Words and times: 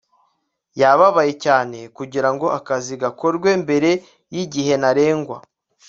yababaye 0.81 1.31
cyane 1.45 1.77
kugirango 1.97 2.45
akazi 2.57 2.93
gakorwe 3.01 3.49
mbere 3.63 3.89
yigihe 4.33 4.73
ntarengwa 4.81 5.37